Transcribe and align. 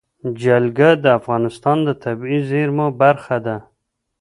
جلګه 0.41 0.89
د 1.03 1.05
افغانستان 1.19 1.77
د 1.87 1.89
طبیعي 2.03 2.39
زیرمو 2.49 2.87
برخه 3.01 3.37
ده. 3.45 3.57